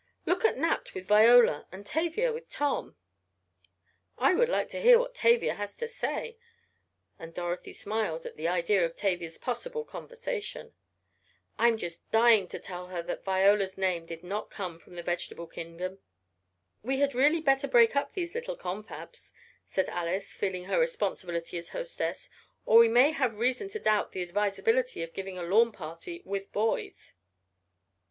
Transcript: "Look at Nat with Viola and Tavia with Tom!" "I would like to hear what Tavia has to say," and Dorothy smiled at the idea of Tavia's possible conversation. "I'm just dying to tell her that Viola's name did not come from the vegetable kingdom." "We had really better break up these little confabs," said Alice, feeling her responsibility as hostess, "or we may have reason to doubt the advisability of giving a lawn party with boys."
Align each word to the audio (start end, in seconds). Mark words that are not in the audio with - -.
"Look 0.25 0.43
at 0.45 0.57
Nat 0.57 0.95
with 0.95 1.05
Viola 1.05 1.67
and 1.71 1.85
Tavia 1.85 2.33
with 2.33 2.49
Tom!" 2.49 2.95
"I 4.17 4.33
would 4.33 4.49
like 4.49 4.67
to 4.69 4.81
hear 4.81 4.97
what 4.97 5.13
Tavia 5.13 5.53
has 5.53 5.75
to 5.77 5.87
say," 5.87 6.39
and 7.19 7.35
Dorothy 7.35 7.71
smiled 7.71 8.25
at 8.25 8.35
the 8.35 8.47
idea 8.47 8.83
of 8.83 8.95
Tavia's 8.95 9.37
possible 9.37 9.85
conversation. 9.85 10.73
"I'm 11.59 11.77
just 11.77 12.09
dying 12.09 12.47
to 12.47 12.57
tell 12.57 12.87
her 12.87 13.03
that 13.03 13.23
Viola's 13.23 13.77
name 13.77 14.07
did 14.07 14.23
not 14.23 14.49
come 14.49 14.79
from 14.79 14.95
the 14.95 15.03
vegetable 15.03 15.45
kingdom." 15.45 15.99
"We 16.81 16.97
had 16.97 17.13
really 17.13 17.39
better 17.39 17.67
break 17.67 17.95
up 17.95 18.13
these 18.13 18.33
little 18.33 18.55
confabs," 18.55 19.31
said 19.67 19.87
Alice, 19.87 20.33
feeling 20.33 20.63
her 20.63 20.79
responsibility 20.79 21.59
as 21.59 21.69
hostess, 21.69 22.27
"or 22.65 22.79
we 22.79 22.89
may 22.89 23.11
have 23.11 23.35
reason 23.35 23.69
to 23.69 23.77
doubt 23.79 24.13
the 24.13 24.23
advisability 24.23 25.03
of 25.03 25.13
giving 25.13 25.37
a 25.37 25.43
lawn 25.43 25.71
party 25.71 26.23
with 26.25 26.51
boys." 26.51 27.13